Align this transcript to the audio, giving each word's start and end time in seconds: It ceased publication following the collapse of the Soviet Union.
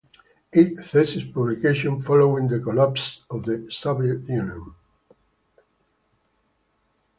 It 0.51 0.83
ceased 0.83 1.31
publication 1.31 2.01
following 2.01 2.47
the 2.47 2.59
collapse 2.59 3.21
of 3.29 3.43
the 3.45 3.67
Soviet 3.69 4.27
Union. 4.27 4.73